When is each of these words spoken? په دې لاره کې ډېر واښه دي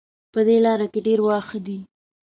په 0.33 0.39
دې 0.47 0.57
لاره 0.65 0.87
کې 0.93 0.99
ډېر 1.07 1.19
واښه 1.23 1.59
دي 1.65 1.79